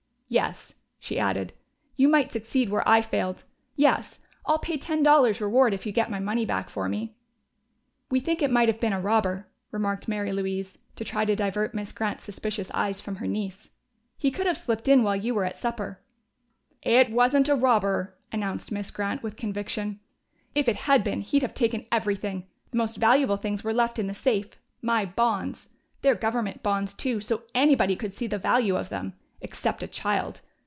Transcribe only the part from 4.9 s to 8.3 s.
dollars' reward if you get my money back for me." "We